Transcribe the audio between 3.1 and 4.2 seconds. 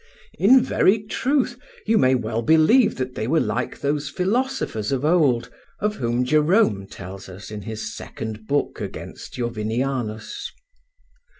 they were like those